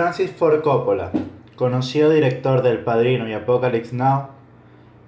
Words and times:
Francis 0.00 0.30
Ford 0.30 0.62
Coppola, 0.62 1.10
conocido 1.56 2.08
director 2.08 2.62
del 2.62 2.78
Padrino 2.78 3.28
y 3.28 3.34
Apocalypse 3.34 3.94
Now, 3.94 4.28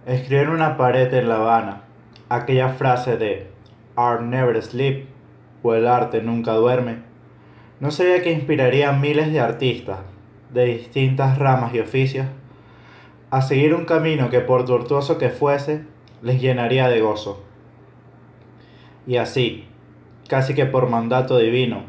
escribió 0.05 0.43
en 0.43 0.51
una 0.51 0.77
pared 0.77 1.15
en 1.15 1.31
La 1.31 1.37
Habana 1.37 1.85
aquella 2.29 2.69
frase 2.69 3.17
de 3.17 3.47
Art 3.97 4.21
never 4.21 4.63
sleep 4.63 5.07
o 5.63 5.73
el 5.73 5.87
arte 5.87 6.21
nunca 6.21 6.53
duerme, 6.53 6.99
no 7.81 7.91
sabía 7.91 8.23
que 8.23 8.33
inspiraría 8.33 8.91
a 8.91 8.93
miles 8.93 9.33
de 9.33 9.41
artistas 9.41 10.01
de 10.51 10.67
distintas 10.67 11.39
ramas 11.39 11.73
y 11.73 11.81
oficios 11.81 12.27
a 13.31 13.41
seguir 13.41 13.73
un 13.73 13.87
camino 13.87 14.29
que 14.29 14.41
por 14.41 14.67
tortuoso 14.67 15.17
que 15.17 15.31
fuese, 15.31 15.87
les 16.21 16.39
llenaría 16.39 16.91
de 16.91 17.01
gozo. 17.01 17.43
Y 19.07 19.17
así, 19.17 19.65
casi 20.29 20.53
que 20.53 20.67
por 20.67 20.91
mandato 20.91 21.39
divino, 21.39 21.85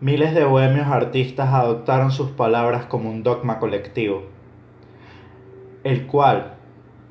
miles 0.00 0.34
de 0.34 0.44
bohemios 0.44 0.88
artistas 0.88 1.54
adoptaron 1.54 2.10
sus 2.10 2.30
palabras 2.30 2.84
como 2.84 3.08
un 3.08 3.22
dogma 3.22 3.58
colectivo, 3.58 4.24
el 5.84 6.06
cual 6.06 6.54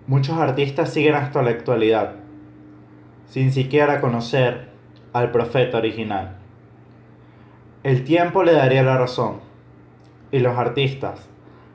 muchos 0.05 0.37
artistas 0.37 0.91
siguen 0.93 1.15
hasta 1.15 1.41
la 1.41 1.49
actualidad, 1.49 2.13
sin 3.27 3.51
siquiera 3.51 4.01
conocer 4.01 4.69
al 5.13 5.31
profeta 5.31 5.79
original. 5.79 6.37
El 7.81 8.03
tiempo 8.03 8.43
le 8.43 8.53
daría 8.53 8.83
la 8.83 8.97
razón, 8.97 9.39
y 10.31 10.39
los 10.39 10.55
artistas, 10.55 11.27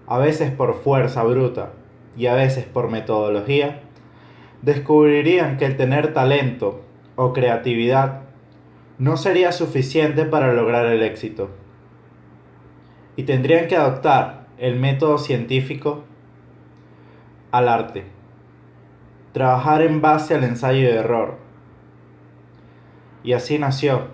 a 0.06 0.18
veces 0.18 0.52
por 0.52 0.74
fuerza 0.74 1.24
bruta 1.24 1.72
y 2.16 2.26
a 2.26 2.34
veces 2.34 2.66
por 2.66 2.88
metodología, 2.88 3.80
descubrirían 4.62 5.56
que 5.56 5.64
el 5.64 5.76
tener 5.76 6.12
talento 6.12 6.82
o 7.16 7.32
creatividad 7.32 8.29
no 9.00 9.16
sería 9.16 9.50
suficiente 9.50 10.26
para 10.26 10.52
lograr 10.52 10.84
el 10.84 11.02
éxito. 11.02 11.48
Y 13.16 13.22
tendrían 13.22 13.66
que 13.66 13.74
adoptar 13.74 14.46
el 14.58 14.78
método 14.78 15.16
científico 15.16 16.04
al 17.50 17.70
arte. 17.70 18.04
Trabajar 19.32 19.80
en 19.80 20.02
base 20.02 20.34
al 20.34 20.44
ensayo 20.44 20.82
y 20.82 20.84
error. 20.84 21.38
Y 23.24 23.32
así 23.32 23.58
nació 23.58 24.08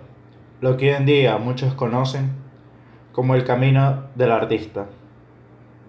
lo 0.61 0.77
que 0.77 0.91
hoy 0.91 0.95
en 0.95 1.05
día 1.05 1.37
muchos 1.37 1.73
conocen 1.73 2.31
como 3.11 3.35
el 3.35 3.43
camino 3.43 4.05
del 4.15 4.31
artista. 4.31 4.85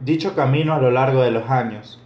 Dicho 0.01 0.35
camino 0.35 0.75
a 0.75 0.81
lo 0.81 0.91
largo 0.91 1.23
de 1.23 1.31
los 1.31 1.49
años 1.49 2.03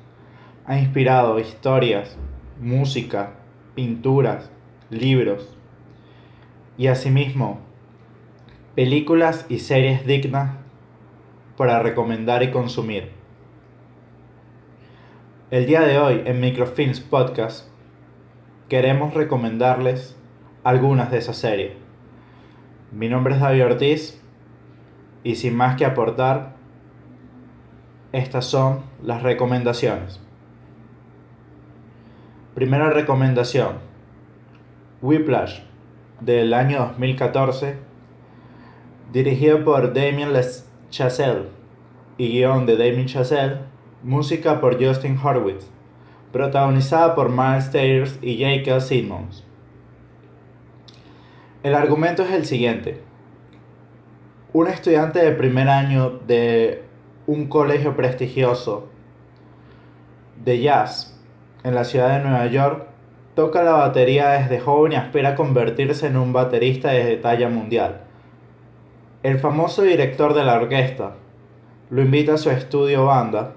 ha 0.67 0.79
inspirado 0.79 1.41
historias, 1.41 2.19
música, 2.61 3.31
pinturas, 3.75 4.51
libros 4.91 5.57
y 6.83 6.89
asimismo 6.89 7.61
películas 8.75 9.47
y 9.49 9.61
series 9.61 10.05
dignas 10.05 10.57
para 11.57 11.79
recomendar 11.79 12.43
y 12.43 12.51
consumir. 12.51 13.13
El 15.53 15.67
día 15.67 15.83
de 15.83 16.01
hoy 16.01 16.23
en 16.25 16.41
Microfilms 16.41 16.99
Podcast 16.99 17.69
queremos 18.69 19.15
recomendarles 19.15 20.17
algunas 20.65 21.13
de 21.13 21.19
esas 21.19 21.37
series. 21.37 21.75
Mi 22.91 23.09
nombre 23.09 23.35
es 23.35 23.41
David 23.41 23.65
Ortiz 23.65 24.21
y 25.23 25.37
sin 25.37 25.55
más 25.55 25.77
que 25.77 25.85
aportar, 25.85 26.57
estas 28.11 28.45
son 28.47 28.81
las 29.05 29.23
recomendaciones. 29.23 30.19
Primera 32.57 32.91
recomendación. 32.91 33.77
Whiplash, 35.01 35.61
del 36.25 36.55
año 36.55 36.79
2014, 36.79 37.77
dirigido 39.13 39.65
por 39.65 39.93
Damien 39.93 40.31
Chazelle 40.91 41.49
y 42.17 42.29
guion 42.29 42.65
de 42.65 42.77
Damien 42.77 43.07
Chazelle, 43.07 43.59
música 44.03 44.61
por 44.61 44.83
Justin 44.83 45.19
Horwitz, 45.19 45.67
protagonizada 46.33 47.15
por 47.15 47.29
Miles 47.29 47.73
Davis 47.73 48.19
y 48.23 48.43
J.K. 48.43 48.81
Simmons. 48.81 49.45
El 51.63 51.75
argumento 51.75 52.23
es 52.23 52.31
el 52.33 52.47
siguiente. 52.47 53.01
Un 54.53 54.69
estudiante 54.69 55.19
de 55.19 55.33
primer 55.33 55.69
año 55.69 56.21
de 56.27 56.85
un 57.27 57.47
colegio 57.47 57.97
prestigioso 57.97 58.89
de 60.45 60.61
jazz 60.61 61.21
en 61.65 61.75
la 61.75 61.85
ciudad 61.85 62.19
de 62.19 62.29
Nueva 62.29 62.47
York, 62.47 62.92
toca 63.35 63.63
la 63.63 63.73
batería 63.73 64.31
desde 64.31 64.61
joven 64.61 64.93
y 64.93 64.97
aspira 64.97 65.35
convertirse 65.35 66.07
en 66.07 66.17
un 66.17 66.33
baterista 66.33 66.91
de 66.91 67.17
talla 67.17 67.49
mundial. 67.49 68.03
El 69.23 69.39
famoso 69.39 69.83
director 69.83 70.35
de 70.35 70.45
la 70.45 70.55
orquesta 70.55 71.15
lo 71.91 72.03
invita 72.03 72.35
a 72.35 72.39
su 72.39 72.51
estudio 72.51 73.07
banda 73.07 73.55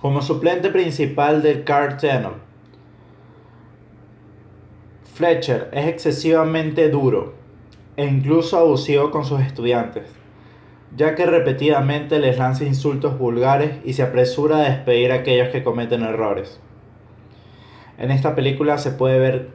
como 0.00 0.22
suplente 0.22 0.70
principal 0.70 1.42
del 1.42 1.64
car 1.64 1.98
tenor. 1.98 2.36
Fletcher 5.14 5.68
es 5.72 5.86
excesivamente 5.86 6.88
duro 6.88 7.34
e 7.96 8.06
incluso 8.06 8.58
abusivo 8.58 9.10
con 9.10 9.26
sus 9.26 9.40
estudiantes, 9.42 10.08
ya 10.96 11.14
que 11.14 11.26
repetidamente 11.26 12.18
les 12.18 12.38
lanza 12.38 12.64
insultos 12.64 13.18
vulgares 13.18 13.76
y 13.84 13.92
se 13.92 14.02
apresura 14.02 14.56
a 14.56 14.70
despedir 14.70 15.12
a 15.12 15.16
aquellos 15.16 15.50
que 15.50 15.62
cometen 15.62 16.02
errores. 16.02 16.58
En 17.98 18.10
esta 18.10 18.34
película 18.34 18.78
se 18.78 18.90
puede 18.90 19.18
ver 19.18 19.50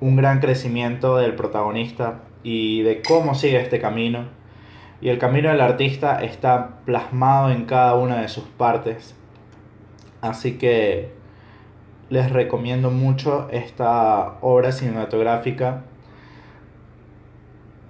un 0.00 0.16
gran 0.16 0.40
crecimiento 0.40 1.16
del 1.16 1.34
protagonista 1.34 2.20
y 2.42 2.82
de 2.82 3.02
cómo 3.02 3.34
sigue 3.34 3.60
este 3.60 3.80
camino. 3.80 4.26
Y 5.00 5.10
el 5.10 5.18
camino 5.18 5.50
del 5.50 5.60
artista 5.60 6.22
está 6.22 6.80
plasmado 6.84 7.50
en 7.50 7.66
cada 7.66 7.94
una 7.94 8.20
de 8.20 8.28
sus 8.28 8.44
partes. 8.44 9.14
Así 10.20 10.58
que 10.58 11.12
les 12.08 12.30
recomiendo 12.30 12.90
mucho 12.90 13.48
esta 13.50 14.38
obra 14.40 14.72
cinematográfica. 14.72 15.84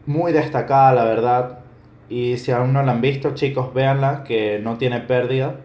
Muy 0.07 0.33
destacada, 0.33 0.93
la 0.93 1.05
verdad. 1.05 1.61
Y 2.11 2.39
si 2.39 2.51
aún 2.51 2.73
no 2.73 2.83
la 2.83 2.93
han 2.93 3.01
visto, 3.01 3.35
chicos, 3.35 3.73
véanla, 3.73 4.25
que 4.25 4.59
no 4.59 4.77
tiene 4.77 5.01
pérdida 5.01 5.61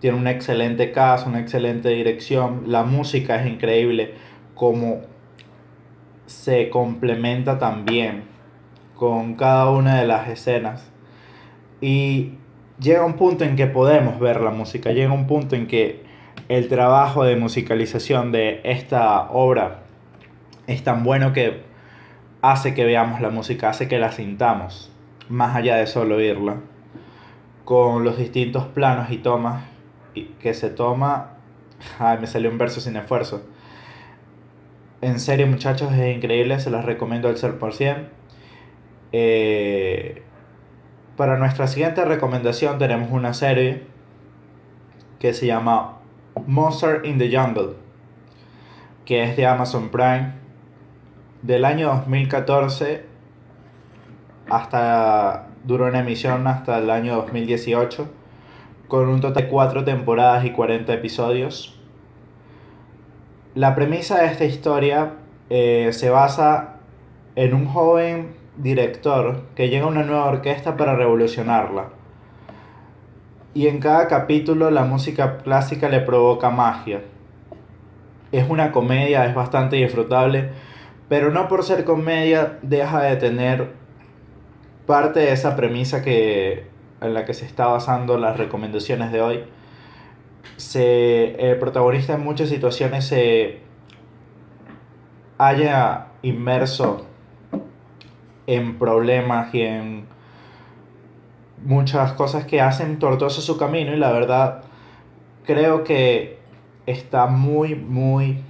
tiene 0.00 0.16
un 0.16 0.26
excelente 0.26 0.92
caso, 0.92 1.28
una 1.28 1.40
excelente 1.40 1.88
dirección, 1.88 2.64
la 2.66 2.84
música 2.84 3.40
es 3.40 3.46
increíble, 3.46 4.14
como 4.54 5.00
se 6.26 6.68
complementa 6.70 7.58
también 7.58 8.24
con 8.94 9.34
cada 9.34 9.70
una 9.70 10.00
de 10.00 10.06
las 10.06 10.28
escenas. 10.28 10.90
Y 11.80 12.32
llega 12.80 13.04
un 13.04 13.14
punto 13.14 13.44
en 13.44 13.56
que 13.56 13.66
podemos 13.66 14.18
ver 14.18 14.40
la 14.40 14.50
música, 14.50 14.92
llega 14.92 15.12
un 15.12 15.26
punto 15.26 15.56
en 15.56 15.66
que 15.66 16.04
el 16.48 16.68
trabajo 16.68 17.24
de 17.24 17.36
musicalización 17.36 18.32
de 18.32 18.60
esta 18.64 19.30
obra 19.30 19.82
es 20.66 20.82
tan 20.82 21.04
bueno 21.04 21.32
que 21.32 21.62
hace 22.42 22.74
que 22.74 22.84
veamos 22.84 23.20
la 23.20 23.30
música, 23.30 23.70
hace 23.70 23.88
que 23.88 23.98
la 23.98 24.12
sintamos, 24.12 24.92
más 25.28 25.56
allá 25.56 25.76
de 25.76 25.86
solo 25.86 26.16
oírla, 26.16 26.56
con 27.64 28.04
los 28.04 28.18
distintos 28.18 28.66
planos 28.66 29.10
y 29.10 29.18
tomas 29.18 29.75
que 30.40 30.54
se 30.54 30.70
toma... 30.70 31.34
Ay, 31.98 32.18
me 32.18 32.26
salió 32.26 32.50
un 32.50 32.58
verso 32.58 32.80
sin 32.80 32.96
esfuerzo. 32.96 33.42
En 35.02 35.20
serio, 35.20 35.46
muchachos, 35.46 35.92
es 35.92 36.16
increíble, 36.16 36.58
se 36.58 36.70
los 36.70 36.84
recomiendo 36.84 37.28
al 37.28 37.36
100%. 37.36 38.08
Eh, 39.12 40.22
para 41.16 41.38
nuestra 41.38 41.66
siguiente 41.66 42.04
recomendación 42.04 42.78
tenemos 42.78 43.10
una 43.10 43.34
serie 43.34 43.84
que 45.18 45.32
se 45.32 45.46
llama 45.46 45.98
Monster 46.46 47.04
in 47.04 47.18
the 47.18 47.34
Jungle, 47.34 47.74
que 49.04 49.22
es 49.22 49.36
de 49.36 49.46
Amazon 49.46 49.90
Prime, 49.90 50.32
del 51.42 51.64
año 51.64 51.88
2014 51.88 53.04
hasta 54.48 55.48
duró 55.64 55.86
una 55.86 56.00
emisión 56.00 56.46
hasta 56.46 56.78
el 56.78 56.90
año 56.90 57.16
2018 57.16 58.08
con 58.88 59.08
un 59.08 59.20
total 59.20 59.44
de 59.44 59.48
4 59.48 59.84
temporadas 59.84 60.44
y 60.44 60.50
40 60.50 60.92
episodios. 60.92 61.78
La 63.54 63.74
premisa 63.74 64.20
de 64.20 64.26
esta 64.26 64.44
historia 64.44 65.14
eh, 65.50 65.90
se 65.92 66.10
basa 66.10 66.76
en 67.34 67.54
un 67.54 67.66
joven 67.66 68.34
director 68.56 69.42
que 69.54 69.68
llega 69.68 69.84
a 69.84 69.88
una 69.88 70.02
nueva 70.02 70.26
orquesta 70.26 70.76
para 70.76 70.94
revolucionarla. 70.94 71.90
Y 73.54 73.68
en 73.68 73.80
cada 73.80 74.06
capítulo 74.08 74.70
la 74.70 74.84
música 74.84 75.38
clásica 75.38 75.88
le 75.88 76.00
provoca 76.00 76.50
magia. 76.50 77.02
Es 78.32 78.48
una 78.48 78.72
comedia, 78.72 79.24
es 79.24 79.34
bastante 79.34 79.76
disfrutable, 79.76 80.50
pero 81.08 81.30
no 81.30 81.48
por 81.48 81.64
ser 81.64 81.84
comedia 81.84 82.58
deja 82.62 83.02
de 83.02 83.16
tener 83.16 83.70
parte 84.86 85.20
de 85.20 85.32
esa 85.32 85.56
premisa 85.56 86.02
que 86.02 86.75
en 87.00 87.14
la 87.14 87.24
que 87.24 87.34
se 87.34 87.46
está 87.46 87.66
basando 87.66 88.18
las 88.18 88.36
recomendaciones 88.36 89.12
de 89.12 89.20
hoy, 89.20 89.44
se, 90.56 91.50
el 91.50 91.58
protagonista 91.58 92.14
en 92.14 92.24
muchas 92.24 92.48
situaciones 92.48 93.06
se 93.06 93.60
haya 95.38 96.06
inmerso 96.22 97.06
en 98.46 98.78
problemas 98.78 99.54
y 99.54 99.62
en 99.62 100.06
muchas 101.64 102.12
cosas 102.12 102.44
que 102.44 102.60
hacen 102.60 102.98
tortuoso 102.98 103.40
su 103.40 103.58
camino 103.58 103.92
y 103.92 103.96
la 103.96 104.12
verdad 104.12 104.62
creo 105.44 105.84
que 105.84 106.38
está 106.86 107.26
muy, 107.26 107.74
muy 107.74 108.42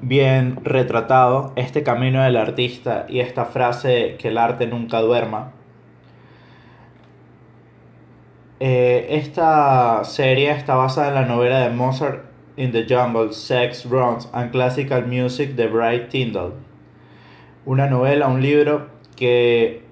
bien 0.00 0.58
retratado 0.64 1.52
este 1.56 1.82
camino 1.82 2.22
del 2.22 2.36
artista 2.36 3.06
y 3.08 3.20
esta 3.20 3.44
frase 3.44 4.16
que 4.18 4.28
el 4.28 4.38
arte 4.38 4.66
nunca 4.66 5.00
duerma. 5.00 5.52
Eh, 8.60 9.06
esta 9.18 10.04
serie 10.04 10.50
está 10.50 10.74
basada 10.74 11.08
en 11.08 11.14
la 11.14 11.24
novela 11.24 11.60
de 11.60 11.70
Mozart 11.70 12.26
in 12.56 12.72
the 12.72 12.86
Jungle, 12.86 13.32
Sex, 13.32 13.86
Runs 13.86 14.28
and 14.32 14.50
Classical 14.52 15.06
Music 15.06 15.54
de 15.54 15.66
Bright 15.66 16.10
Tyndall. 16.10 16.52
Una 17.64 17.86
novela, 17.88 18.28
un 18.28 18.42
libro 18.42 18.88
que 19.16 19.82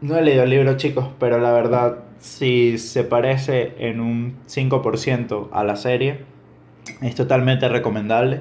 no 0.00 0.16
he 0.16 0.22
leído 0.22 0.44
el 0.44 0.50
libro 0.50 0.76
chicos, 0.78 1.06
pero 1.18 1.38
la 1.38 1.52
verdad 1.52 1.98
si 2.24 2.78
se 2.78 3.04
parece 3.04 3.74
en 3.78 4.00
un 4.00 4.36
5% 4.46 5.50
a 5.52 5.62
la 5.62 5.76
serie, 5.76 6.24
es 7.02 7.14
totalmente 7.14 7.68
recomendable. 7.68 8.40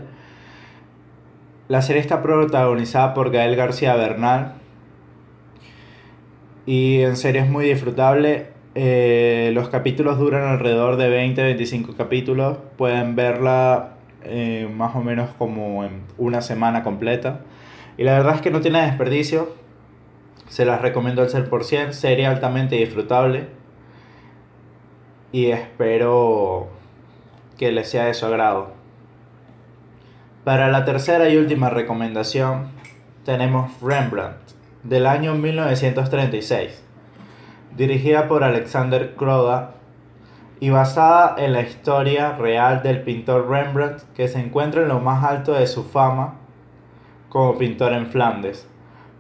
La 1.68 1.82
serie 1.82 2.02
está 2.02 2.22
protagonizada 2.22 3.14
por 3.14 3.32
Gael 3.32 3.58
García 3.58 3.96
Bernal 3.96 4.54
y 6.66 7.02
en 7.02 7.18
serio 7.18 7.42
es 7.42 7.50
muy 7.50 7.66
disfrutable. 7.66 8.53
Eh, 8.76 9.52
los 9.54 9.70
capítulos 9.70 10.18
duran 10.18 10.44
alrededor 10.44 10.98
de 10.98 11.10
20-25 11.10 11.96
capítulos. 11.96 12.58
Pueden 12.78 13.16
verla 13.16 13.94
eh, 14.24 14.70
más 14.74 14.96
o 14.96 15.02
menos 15.02 15.30
como 15.38 15.84
en 15.84 16.02
una 16.18 16.42
semana 16.42 16.84
completa. 16.84 17.42
Y 17.98 18.04
la 18.04 18.14
verdad 18.14 18.36
es 18.36 18.42
que 18.42 18.52
no 18.52 18.62
tiene 18.62 18.82
desperdicio. 18.82 19.54
Se 20.50 20.66
las 20.66 20.82
recomiendo 20.82 21.22
al 21.22 21.30
ser 21.30 21.50
por 21.50 21.64
100. 21.64 21.94
Serie 21.94 22.26
altamente 22.26 22.76
disfrutable. 22.76 23.48
Y 25.32 25.48
espero 25.48 26.70
que 27.58 27.72
les 27.72 27.90
sea 27.90 28.06
de 28.06 28.14
su 28.14 28.26
agrado. 28.26 28.72
Para 30.44 30.70
la 30.70 30.84
tercera 30.84 31.30
y 31.30 31.38
última 31.38 31.70
recomendación 31.70 32.68
tenemos 33.24 33.72
Rembrandt 33.82 34.36
del 34.84 35.08
año 35.08 35.36
1936, 35.36 36.83
dirigida 37.76 38.28
por 38.28 38.44
Alexander 38.44 39.16
Kroda 39.16 39.76
y 40.60 40.70
basada 40.70 41.36
en 41.38 41.54
la 41.54 41.62
historia 41.62 42.34
real 42.34 42.84
del 42.84 43.02
pintor 43.02 43.50
Rembrandt 43.50 44.04
que 44.16 44.28
se 44.28 44.40
encuentra 44.40 44.84
en 44.84 44.90
lo 44.90 45.00
más 45.00 45.24
alto 45.24 45.54
de 45.54 45.68
su 45.68 45.84
fama 45.84 46.36
como 47.30 47.58
pintor 47.58 47.94
en 47.94 48.08
Flandes. 48.08 48.68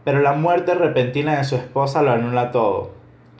Pero 0.04 0.20
la 0.20 0.34
muerte 0.34 0.76
repentina 0.76 1.38
de 1.38 1.44
su 1.44 1.56
esposa 1.56 2.02
lo 2.02 2.12
anula 2.12 2.52
todo. 2.52 2.92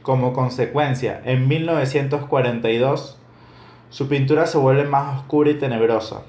Como 0.02 0.34
consecuencia, 0.34 1.22
en 1.24 1.48
1942, 1.48 3.20
su 3.90 4.08
pintura 4.08 4.46
se 4.48 4.58
vuelve 4.58 4.86
más 4.86 5.20
oscura 5.20 5.52
y 5.52 5.56
tenebrosa 5.56 6.24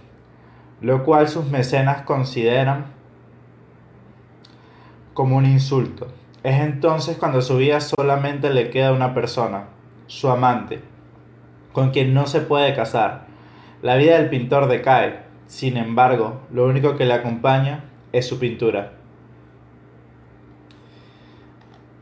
lo 0.85 1.03
cual 1.03 1.29
sus 1.29 1.47
mecenas 1.47 2.03
consideran 2.03 2.85
como 5.15 5.37
un 5.39 5.47
insulto. 5.47 6.09
Es 6.45 6.61
entonces 6.61 7.17
cuando 7.17 7.41
su 7.41 7.57
vida 7.57 7.81
solamente 7.81 8.51
le 8.51 8.69
queda 8.69 8.93
una 8.93 9.15
persona, 9.15 9.65
su 10.07 10.29
amante, 10.29 10.81
con 11.73 11.91
quien 11.91 12.13
no 12.13 12.27
se 12.27 12.43
puede 12.43 12.75
casar. 12.75 13.25
La 13.81 13.97
vida 13.97 14.19
del 14.19 14.29
pintor 14.29 14.69
decae, 14.69 15.21
sin 15.47 15.79
embargo, 15.79 16.43
lo 16.53 16.67
único 16.67 16.97
que 16.97 17.07
le 17.07 17.15
acompaña 17.15 17.85
es 18.13 18.27
su 18.27 18.39
pintura. 18.39 18.93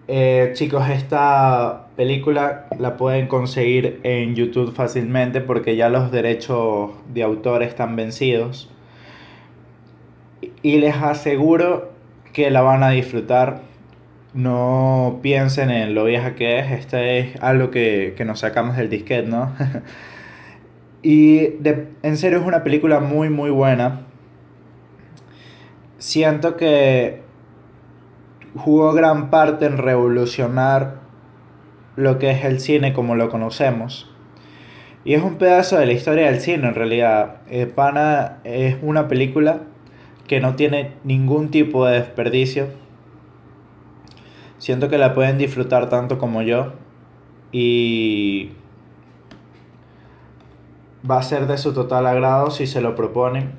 Eh, 0.09 0.50
chicos, 0.55 0.89
esta 0.91 1.87
película 1.97 2.67
la 2.81 2.97
pueden 2.97 3.29
conseguir 3.29 4.00
en 4.03 4.35
YouTube 4.35 4.75
fácilmente 4.75 5.41
porque 5.41 5.77
ya 5.77 5.89
los 5.89 6.11
derechos 6.11 6.91
de 7.15 7.23
autor 7.23 7.62
están 7.62 7.94
vencidos. 7.94 8.69
Y 10.62 10.79
les 10.79 10.97
aseguro 10.97 11.93
que 12.33 12.50
la 12.50 12.62
van 12.62 12.83
a 12.83 12.91
disfrutar. 12.91 13.71
No 14.34 15.20
piensen 15.23 15.70
en 15.70 15.94
lo 15.94 16.05
vieja 16.05 16.34
que 16.34 16.58
es. 16.58 16.73
Este 16.73 17.19
es 17.19 17.43
algo 17.43 17.70
que, 17.70 18.14
nos 18.25 18.40
sacamos 18.40 18.76
del 18.76 18.88
disquete, 18.88 19.29
¿no? 19.29 19.52
y 21.02 21.50
en 22.02 22.17
serio 22.17 22.38
es 22.40 22.46
una 22.46 22.64
película 22.64 23.00
muy, 23.00 23.29
muy 23.29 23.50
buena. 23.50 24.06
Siento 25.99 26.56
que 26.56 27.20
jugó 28.56 28.93
gran 28.93 29.31
parte 29.31 29.67
en 29.67 29.79
revolucionar 29.79 30.96
lo 31.96 32.19
que 32.19 32.31
es 32.31 32.44
el 32.44 32.61
cine 32.61 32.93
como 32.93 33.14
lo 33.14 33.29
conocemos. 33.29 34.11
Y 35.05 35.14
es 35.14 35.23
un 35.23 35.37
pedazo 35.37 35.79
de 35.79 35.87
la 35.87 35.93
historia 35.93 36.26
del 36.26 36.40
cine 36.40 36.69
en 36.69 36.75
realidad. 36.75 37.37
Eh, 37.50 37.67
Pana 37.67 38.38
es 38.44 38.76
una 38.82 39.08
película 39.08 39.62
que 40.26 40.40
no 40.40 40.55
tiene 40.55 40.93
ningún 41.05 41.50
tipo 41.50 41.84
de 41.87 41.99
desperdicio. 41.99 42.69
Siento 44.62 44.88
que 44.88 44.97
la 44.97 45.12
pueden 45.12 45.38
disfrutar 45.38 45.88
tanto 45.88 46.19
como 46.19 46.41
yo. 46.43 46.75
Y 47.50 48.53
va 51.11 51.19
a 51.19 51.23
ser 51.25 51.49
de 51.49 51.59
su 51.59 51.75
total 51.75 52.06
agrado 52.06 52.53
si 52.53 52.69
se 52.69 52.81
lo 52.81 52.94
proponen. 52.94 53.55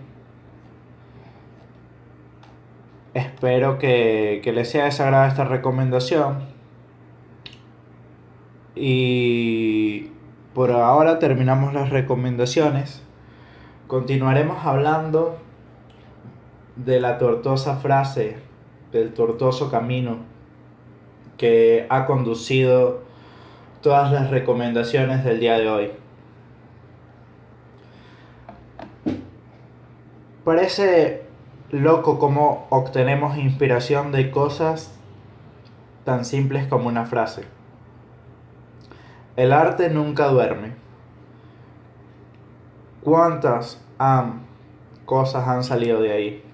Espero 3.14 3.80
que, 3.80 4.40
que 4.46 4.54
les 4.54 4.70
sea 4.70 4.86
desagrada 4.86 5.28
esta 5.28 5.44
recomendación. 5.44 6.38
Y 8.74 10.10
por 10.54 10.72
ahora 10.72 11.20
terminamos 11.20 11.74
las 11.74 11.90
recomendaciones. 11.90 13.04
Continuaremos 13.88 14.66
hablando 14.66 15.36
de 16.78 17.02
la 17.02 17.18
tortuosa 17.18 17.76
frase, 17.76 18.38
del 18.94 19.14
tortuoso 19.14 19.70
camino 19.70 20.32
que 21.44 21.86
ha 21.90 22.06
conducido 22.06 23.02
todas 23.82 24.14
las 24.14 24.32
recomendaciones 24.32 25.26
del 25.26 25.42
día 25.42 25.60
de 25.60 25.70
hoy. 25.70 25.92
Parece 30.46 31.24
loco 31.70 32.18
cómo 32.18 32.66
obtenemos 32.70 33.38
inspiración 33.38 34.14
de 34.14 34.32
cosas 34.32 34.98
tan 36.06 36.24
simples 36.24 36.66
como 36.68 36.88
una 36.88 37.04
frase. 37.04 37.44
El 39.36 39.52
arte 39.52 39.90
nunca 39.90 40.30
duerme. 40.30 40.72
¿Cuántas 43.02 43.82
cosas 45.04 45.46
han 45.50 45.66
salido 45.66 46.00
de 46.00 46.14
ahí? 46.14 46.53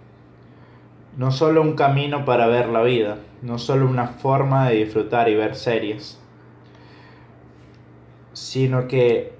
No 1.19 1.31
solo 1.31 1.61
un 1.61 1.73
camino 1.73 2.23
para 2.23 2.47
ver 2.47 2.69
la 2.69 2.81
vida, 2.81 3.17
no 3.41 3.57
solo 3.57 3.85
una 3.87 4.07
forma 4.07 4.69
de 4.69 4.75
disfrutar 4.75 5.27
y 5.27 5.35
ver 5.35 5.53
series, 5.53 6.17
sino 8.31 8.87
que 8.87 9.33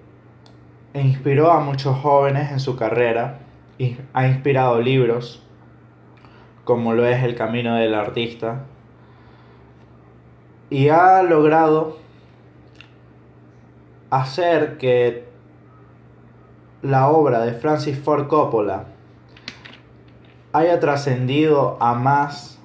inspiró 0.93 1.51
a 1.51 1.62
muchos 1.62 1.98
jóvenes 2.00 2.51
en 2.51 2.59
su 2.59 2.75
carrera 2.75 3.39
y 3.77 3.95
ha 4.12 4.27
inspirado 4.27 4.81
libros 4.81 5.41
como 6.65 6.93
lo 6.93 7.05
es 7.05 7.24
El 7.24 7.36
Camino 7.36 7.75
del 7.75 7.93
Artista, 7.93 8.65
y 10.69 10.89
ha 10.89 11.24
logrado 11.24 11.98
hacer 14.09 14.77
que 14.77 15.29
la 16.81 17.07
obra 17.07 17.39
de 17.45 17.53
Francis 17.53 17.98
Ford 17.98 18.27
Coppola 18.27 18.99
haya 20.53 20.79
trascendido 20.79 21.77
a 21.79 21.94
más 21.94 22.60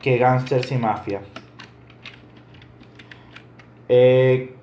que 0.00 0.18
Gangsters 0.18 0.70
y 0.72 0.76
Mafia. 0.76 1.22
Eh, 3.88 4.54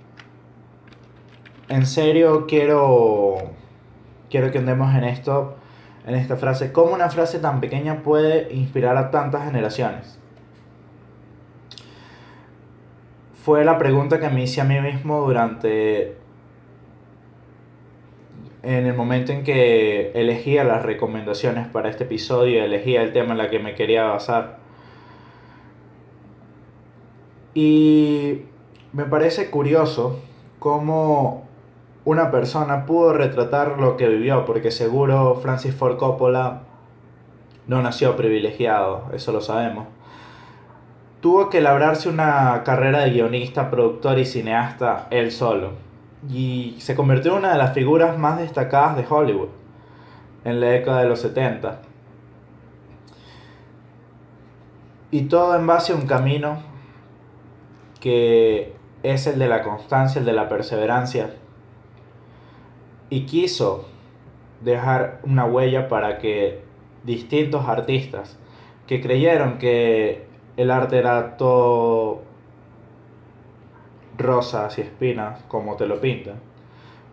en 1.69 1.85
serio 1.85 2.45
quiero 2.47 3.37
quiero 4.29 4.51
que 4.51 4.57
andemos 4.57 4.93
en 4.95 5.03
esto 5.03 5.57
en 6.05 6.15
esta 6.15 6.35
frase, 6.35 6.71
¿cómo 6.71 6.93
una 6.93 7.09
frase 7.09 7.39
tan 7.39 7.59
pequeña 7.61 8.01
puede 8.01 8.51
inspirar 8.53 8.97
a 8.97 9.11
tantas 9.11 9.45
generaciones? 9.45 10.17
Fue 13.43 13.63
la 13.63 13.77
pregunta 13.77 14.19
que 14.19 14.29
me 14.29 14.43
hice 14.43 14.61
a 14.61 14.63
mí 14.63 14.79
mismo 14.81 15.21
durante 15.21 16.17
en 18.63 18.85
el 18.85 18.93
momento 18.93 19.31
en 19.31 19.43
que 19.43 20.11
elegía 20.13 20.63
las 20.63 20.83
recomendaciones 20.83 21.67
para 21.67 21.89
este 21.89 22.03
episodio, 22.03 22.63
elegía 22.63 23.01
el 23.01 23.11
tema 23.11 23.33
en 23.33 23.39
el 23.39 23.49
que 23.49 23.59
me 23.59 23.75
quería 23.75 24.03
basar. 24.05 24.59
Y 27.53 28.43
me 28.93 29.05
parece 29.05 29.49
curioso 29.49 30.19
cómo 30.59 31.47
una 32.05 32.31
persona 32.31 32.85
pudo 32.85 33.13
retratar 33.13 33.79
lo 33.79 33.97
que 33.97 34.07
vivió, 34.07 34.45
porque 34.45 34.71
seguro 34.71 35.35
Francis 35.35 35.75
Ford 35.75 35.97
Coppola 35.97 36.63
no 37.67 37.81
nació 37.81 38.15
privilegiado, 38.15 39.05
eso 39.13 39.31
lo 39.31 39.41
sabemos. 39.41 39.87
tuvo 41.21 41.49
que 41.49 41.61
labrarse 41.61 42.09
una 42.09 42.63
carrera 42.63 43.01
de 43.01 43.11
guionista, 43.11 43.69
productor 43.69 44.17
y 44.19 44.25
cineasta 44.25 45.07
él 45.11 45.31
solo. 45.31 45.90
Y 46.29 46.75
se 46.79 46.95
convirtió 46.95 47.31
en 47.31 47.39
una 47.39 47.53
de 47.53 47.57
las 47.57 47.73
figuras 47.73 48.17
más 48.17 48.39
destacadas 48.39 48.97
de 48.97 49.05
Hollywood 49.09 49.49
en 50.43 50.59
la 50.59 50.67
década 50.67 51.01
de 51.01 51.09
los 51.09 51.21
70. 51.21 51.81
Y 55.11 55.23
todo 55.23 55.55
en 55.55 55.67
base 55.67 55.93
a 55.93 55.95
un 55.95 56.07
camino 56.07 56.59
que 57.99 58.73
es 59.03 59.27
el 59.27 59.39
de 59.39 59.47
la 59.47 59.63
constancia, 59.63 60.19
el 60.19 60.25
de 60.25 60.33
la 60.33 60.47
perseverancia. 60.47 61.31
Y 63.09 63.25
quiso 63.25 63.87
dejar 64.61 65.19
una 65.23 65.45
huella 65.45 65.87
para 65.87 66.17
que 66.17 66.63
distintos 67.03 67.67
artistas 67.67 68.37
que 68.87 69.01
creyeron 69.01 69.57
que 69.57 70.25
el 70.57 70.71
arte 70.71 70.97
era 70.97 71.37
todo 71.37 72.21
rosas 74.21 74.77
y 74.77 74.81
espinas, 74.81 75.41
como 75.47 75.75
te 75.75 75.85
lo 75.85 75.99
pintan. 75.99 76.35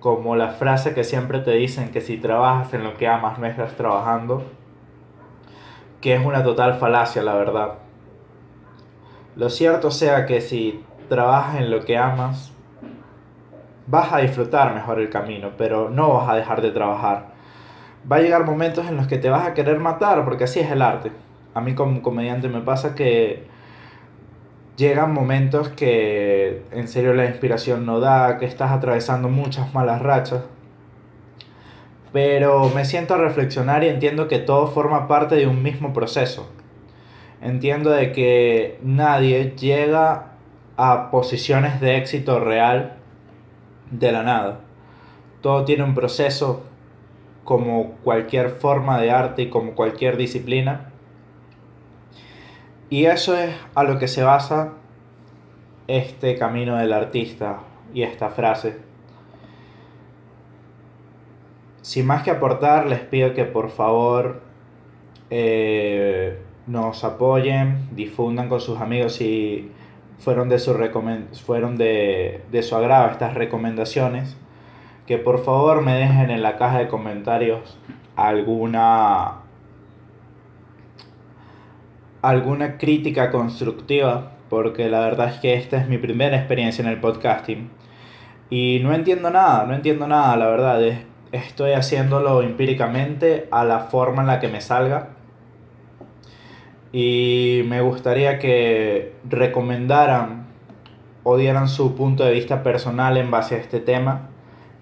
Como 0.01 0.37
la 0.37 0.51
frase 0.51 0.95
que 0.95 1.05
siempre 1.05 1.41
te 1.41 1.53
dicen 1.53 1.91
que 1.91 2.01
si 2.01 2.19
trabajas 2.19 2.73
en 2.75 2.85
lo 2.85 2.97
que 2.97 3.09
amas 3.09 3.39
no 3.39 3.47
estás 3.47 3.75
trabajando, 3.75 4.45
que 6.01 6.15
es 6.15 6.25
una 6.25 6.45
total 6.45 6.75
falacia, 6.75 7.23
la 7.23 7.35
verdad. 7.35 7.75
Lo 9.35 9.51
cierto 9.51 9.91
sea 9.91 10.27
que 10.27 10.41
si 10.41 10.85
trabajas 11.09 11.61
en 11.61 11.71
lo 11.71 11.85
que 11.85 11.97
amas, 11.97 12.53
vas 13.87 14.13
a 14.13 14.19
disfrutar 14.19 14.75
mejor 14.75 15.01
el 15.01 15.11
camino, 15.11 15.53
pero 15.57 15.89
no 15.91 16.15
vas 16.15 16.29
a 16.29 16.35
dejar 16.37 16.61
de 16.63 16.71
trabajar. 16.71 17.27
Va 18.11 18.17
a 18.17 18.21
llegar 18.21 18.45
momentos 18.45 18.87
en 18.87 18.97
los 18.97 19.07
que 19.07 19.19
te 19.19 19.31
vas 19.31 19.47
a 19.47 19.55
querer 19.55 19.81
matar, 19.81 20.25
porque 20.25 20.45
así 20.45 20.61
es 20.61 20.71
el 20.71 20.83
arte. 20.83 21.11
A 21.55 21.61
mí 21.61 21.75
como 21.75 22.03
comediante 22.03 22.49
me 22.49 22.61
pasa 22.61 22.95
que 22.95 23.47
llegan 24.79 25.13
momentos 25.13 25.69
que 25.71 26.63
en 26.71 26.87
serio 26.87 27.13
la 27.13 27.27
inspiración 27.27 27.85
no 27.85 27.99
da, 27.99 28.39
que 28.39 28.47
estás 28.47 28.71
atravesando 28.71 29.29
muchas 29.29 29.75
malas 29.75 30.01
rachas. 30.01 30.45
Pero 32.13 32.71
me 32.71 32.85
siento 32.85 33.15
a 33.15 33.19
reflexionar 33.19 33.83
y 33.83 33.89
entiendo 33.89 34.29
que 34.29 34.39
todo 34.39 34.69
forma 34.69 35.09
parte 35.09 35.35
de 35.35 35.47
un 35.47 35.63
mismo 35.63 35.93
proceso. 35.93 36.49
Entiendo 37.43 37.91
de 37.91 38.13
que 38.13 38.79
nadie 38.83 39.55
llega 39.57 40.33
a 40.77 41.11
posiciones 41.11 41.81
de 41.81 41.97
éxito 41.97 42.39
real 42.39 42.99
de 43.91 44.13
la 44.13 44.23
nada. 44.23 44.61
Todo 45.43 45.65
tiene 45.65 45.83
un 45.83 45.95
proceso 45.95 46.63
como 47.43 47.97
cualquier 48.05 48.51
forma 48.51 49.01
de 49.01 49.11
arte 49.11 49.43
y 49.43 49.51
como 49.51 49.75
cualquier 49.75 50.17
disciplina. 50.17 50.88
Y 52.91 53.05
eso 53.05 53.37
es 53.37 53.55
a 53.75 53.85
lo 53.85 53.99
que 53.99 54.09
se 54.09 54.23
basa 54.23 54.73
este 55.89 56.37
camino 56.37 56.77
del 56.77 56.93
artista 56.93 57.61
y 57.93 58.03
esta 58.03 58.31
frase. 58.31 58.79
Sin 61.83 62.07
más 62.07 62.23
que 62.23 62.31
aportar, 62.31 62.87
les 62.87 63.01
pido 63.01 63.35
que 63.35 63.45
por 63.45 63.71
favor 63.71 64.43
eh, 65.31 66.39
nos 66.67 67.05
apoyen, 67.05 67.89
difundan 67.93 68.49
con 68.49 68.61
sus 68.61 68.81
amigos 68.81 69.15
si 69.15 69.71
fueron 70.19 70.49
de 70.49 70.59
su, 70.59 70.75
fueron 71.45 71.77
de, 71.77 72.43
de 72.51 72.63
su 72.63 72.77
agrado 72.77 73.11
estas 73.11 73.35
recomendaciones. 73.35 74.37
Que 75.07 75.17
por 75.17 75.43
favor 75.43 75.83
me 75.83 75.95
dejen 75.95 76.31
en 76.31 76.43
la 76.43 76.57
caja 76.57 76.79
de 76.79 76.89
comentarios 76.89 77.79
alguna 78.17 79.48
alguna 82.29 82.77
crítica 82.77 83.31
constructiva, 83.31 84.33
porque 84.51 84.91
la 84.91 85.01
verdad 85.01 85.31
es 85.31 85.41
que 85.41 85.55
esta 85.55 85.79
es 85.79 85.89
mi 85.89 85.97
primera 85.97 86.37
experiencia 86.37 86.83
en 86.83 86.91
el 86.91 87.01
podcasting. 87.01 87.71
Y 88.51 88.81
no 88.83 88.93
entiendo 88.93 89.31
nada, 89.31 89.65
no 89.67 89.75
entiendo 89.75 90.07
nada, 90.07 90.37
la 90.37 90.47
verdad. 90.49 90.83
Estoy 91.33 91.73
haciéndolo 91.73 92.43
empíricamente 92.43 93.49
a 93.51 93.65
la 93.65 93.81
forma 93.81 94.21
en 94.23 94.29
la 94.29 94.41
que 94.41 94.49
me 94.49 94.61
salga. 94.61 95.09
Y 96.93 97.63
me 97.67 97.81
gustaría 97.81 98.39
que 98.39 99.15
recomendaran 99.29 100.49
o 101.23 101.39
dieran 101.39 101.69
su 101.69 101.95
punto 101.95 102.25
de 102.25 102.33
vista 102.33 102.63
personal 102.63 103.17
en 103.17 103.31
base 103.31 103.55
a 103.55 103.59
este 103.59 103.81
tema. 103.81 104.29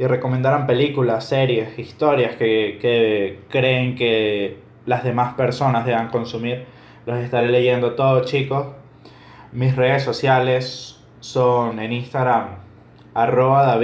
Y 0.01 0.07
recomendaran 0.07 0.67
películas, 0.67 1.25
series, 1.29 1.79
historias 1.79 2.35
que, 2.35 2.79
que 2.81 3.39
creen 3.49 3.95
que 3.95 4.59
las 4.85 5.05
demás 5.05 5.35
personas 5.35 5.87
deban 5.87 6.09
consumir 6.09 6.76
los 7.07 7.21
estaré 7.21 7.49
leyendo 7.49 7.95
todos, 7.95 8.27
chicos. 8.27 8.67
Mis 9.53 9.77
redes 9.77 10.03
sociales 10.03 11.01
son 11.21 11.79
en 11.79 11.93
Instagram, 11.93 12.57
arroba. 13.15 13.79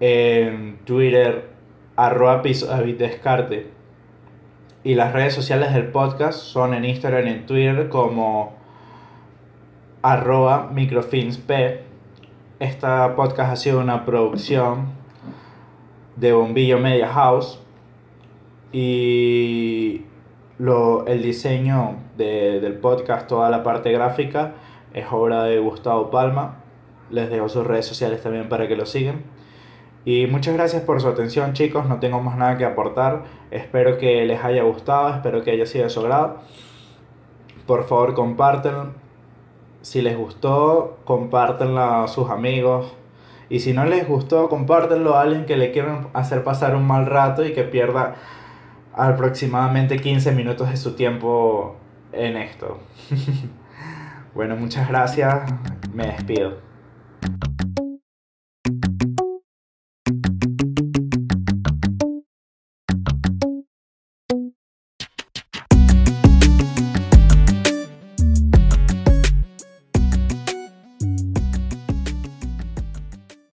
En 0.00 0.78
Twitter, 0.84 1.50
arroba. 1.96 2.42
Y 4.84 4.94
las 4.94 5.12
redes 5.12 5.34
sociales 5.34 5.74
del 5.74 5.88
podcast 5.88 6.38
son 6.38 6.74
en 6.74 6.84
Instagram 6.84 7.26
y 7.26 7.30
en 7.30 7.46
Twitter 7.46 7.88
como 7.88 8.56
arroba 10.02 10.70
microfinsp. 10.72 11.50
Esta 12.60 13.16
podcast 13.16 13.52
ha 13.52 13.56
sido 13.56 13.80
una 13.80 14.04
producción 14.04 14.92
de 16.14 16.32
Bombillo 16.32 16.78
Media 16.78 17.08
House 17.08 17.60
y 18.72 20.04
lo, 20.58 21.06
el 21.06 21.22
diseño 21.22 21.96
de, 22.16 22.60
del 22.60 22.74
podcast, 22.74 23.26
toda 23.26 23.50
la 23.50 23.62
parte 23.62 23.92
gráfica, 23.92 24.54
es 24.94 25.06
obra 25.10 25.44
de 25.44 25.58
Gustavo 25.58 26.10
Palma. 26.10 26.56
Les 27.10 27.30
dejo 27.30 27.48
sus 27.48 27.66
redes 27.66 27.86
sociales 27.86 28.22
también 28.22 28.48
para 28.48 28.68
que 28.68 28.76
lo 28.76 28.84
sigan. 28.84 29.22
Y 30.04 30.26
muchas 30.26 30.54
gracias 30.54 30.82
por 30.82 31.00
su 31.00 31.08
atención 31.08 31.52
chicos, 31.52 31.86
no 31.86 31.98
tengo 32.00 32.20
más 32.20 32.36
nada 32.36 32.56
que 32.56 32.64
aportar. 32.64 33.24
Espero 33.50 33.98
que 33.98 34.24
les 34.24 34.42
haya 34.42 34.62
gustado, 34.62 35.10
espero 35.10 35.42
que 35.42 35.50
haya 35.50 35.66
sido 35.66 35.84
de 35.84 35.90
su 35.90 36.00
agrado. 36.00 36.38
Por 37.66 37.84
favor 37.84 38.14
compártenlo. 38.14 38.92
Si 39.82 40.02
les 40.02 40.16
gustó, 40.16 40.98
compártenlo 41.04 41.82
a 41.82 42.08
sus 42.08 42.30
amigos. 42.30 42.94
Y 43.50 43.60
si 43.60 43.72
no 43.72 43.84
les 43.84 44.06
gustó, 44.06 44.48
compártenlo 44.48 45.14
a 45.14 45.22
alguien 45.22 45.46
que 45.46 45.56
le 45.56 45.72
quieran 45.72 46.08
hacer 46.12 46.44
pasar 46.44 46.76
un 46.76 46.86
mal 46.86 47.06
rato 47.06 47.44
y 47.44 47.52
que 47.52 47.64
pierda 47.64 48.16
aproximadamente 48.98 50.00
15 50.00 50.32
minutos 50.32 50.68
de 50.70 50.76
su 50.76 50.94
tiempo 50.94 51.76
en 52.12 52.36
esto. 52.36 52.80
bueno, 54.34 54.56
muchas 54.56 54.88
gracias. 54.88 55.50
Me 55.94 56.06
despido. 56.06 56.58